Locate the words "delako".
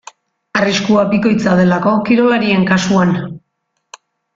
1.61-1.95